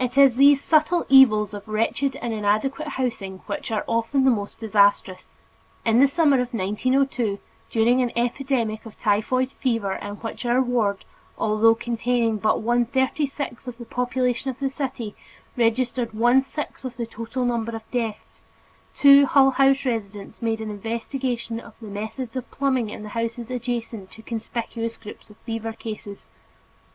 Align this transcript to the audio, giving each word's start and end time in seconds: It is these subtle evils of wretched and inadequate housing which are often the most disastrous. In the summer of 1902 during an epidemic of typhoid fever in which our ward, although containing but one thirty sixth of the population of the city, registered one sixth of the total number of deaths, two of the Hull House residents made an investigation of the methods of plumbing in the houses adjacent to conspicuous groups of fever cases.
It 0.00 0.16
is 0.16 0.36
these 0.36 0.64
subtle 0.64 1.04
evils 1.10 1.52
of 1.52 1.68
wretched 1.68 2.16
and 2.22 2.32
inadequate 2.32 2.88
housing 2.96 3.40
which 3.44 3.70
are 3.70 3.84
often 3.86 4.24
the 4.24 4.30
most 4.30 4.58
disastrous. 4.60 5.34
In 5.84 6.00
the 6.00 6.06
summer 6.08 6.40
of 6.40 6.54
1902 6.54 7.38
during 7.68 8.00
an 8.00 8.12
epidemic 8.16 8.86
of 8.86 8.98
typhoid 8.98 9.50
fever 9.50 9.92
in 9.92 10.14
which 10.14 10.46
our 10.46 10.62
ward, 10.62 11.04
although 11.36 11.74
containing 11.74 12.38
but 12.38 12.62
one 12.62 12.86
thirty 12.86 13.26
sixth 13.26 13.68
of 13.68 13.76
the 13.76 13.84
population 13.84 14.50
of 14.50 14.58
the 14.58 14.70
city, 14.70 15.14
registered 15.54 16.14
one 16.14 16.40
sixth 16.40 16.86
of 16.86 16.96
the 16.96 17.04
total 17.04 17.44
number 17.44 17.76
of 17.76 17.82
deaths, 17.90 18.40
two 18.94 19.08
of 19.08 19.20
the 19.20 19.26
Hull 19.34 19.50
House 19.50 19.84
residents 19.84 20.40
made 20.40 20.62
an 20.62 20.70
investigation 20.70 21.60
of 21.60 21.74
the 21.82 21.88
methods 21.88 22.36
of 22.36 22.50
plumbing 22.50 22.88
in 22.88 23.02
the 23.02 23.10
houses 23.10 23.50
adjacent 23.50 24.10
to 24.12 24.22
conspicuous 24.22 24.96
groups 24.96 25.28
of 25.28 25.36
fever 25.44 25.74
cases. 25.74 26.24